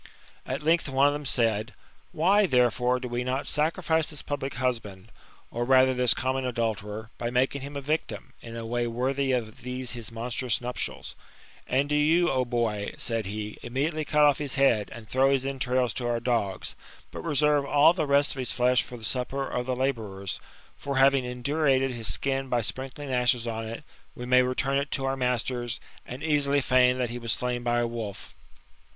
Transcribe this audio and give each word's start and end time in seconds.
At 0.47 0.63
length 0.63 0.89
one 0.89 1.05
of 1.05 1.13
them 1.13 1.27
said:" 1.27 1.75
Why, 2.11 2.47
therefore, 2.47 2.99
do 2.99 3.07
W6 3.07 3.23
not 3.23 3.47
sacrifice 3.47 4.09
this 4.09 4.23
public 4.23 4.55
husband, 4.55 5.11
or 5.51 5.63
rather 5.63 5.93
this 5.93 6.15
common 6.15 6.43
adulterer, 6.43 7.11
by 7.19 7.29
making 7.29 7.61
him 7.61 7.75
a 7.77 7.81
victim, 7.81 8.33
in 8.41 8.55
a 8.55 8.65
way 8.65 8.87
worthy 8.87 9.31
of 9.31 9.61
these 9.61 9.91
his 9.91 10.11
monstrous 10.11 10.59
nuptials? 10.59 11.15
And 11.67 11.87
do 11.87 11.95
you, 11.95 12.31
O 12.31 12.43
boy," 12.45 12.95
said 12.97 13.27
he," 13.27 13.59
immedi 13.63 13.91
ately 13.93 14.07
cut 14.07 14.23
off 14.25 14.39
his 14.39 14.55
head, 14.55 14.89
and 14.91 15.07
throw 15.07 15.29
his 15.29 15.45
entrails 15.45 15.93
to 15.93 16.07
our 16.07 16.19
dogs; 16.19 16.73
but 17.11 17.23
reserve 17.23 17.63
all 17.63 17.93
the 17.93 18.07
rest 18.07 18.31
of 18.31 18.39
his 18.39 18.51
flesh 18.51 18.81
for 18.81 18.97
the 18.97 19.03
supper 19.05 19.47
of 19.47 19.67
the 19.67 19.75
laboufer^; 19.75 20.39
for, 20.77 20.97
having 20.97 21.25
indurated 21.25 21.91
his 21.91 22.11
skin 22.11 22.49
by 22.49 22.61
sprinkling 22.61 23.13
ashes 23.13 23.45
on 23.45 23.67
it, 23.67 23.83
We 24.15 24.25
may 24.25 24.41
return 24.41 24.79
it 24.79 24.89
to 24.93 25.05
our 25.05 25.15
masters, 25.15 25.79
and 26.07 26.23
easily 26.23 26.59
feign 26.61 26.97
that 26.97 27.11
he 27.11 27.19
was 27.19 27.35
s^ainf 27.37 27.63
by 27.63 27.81
a 27.81 27.85
wolf." 27.85 28.33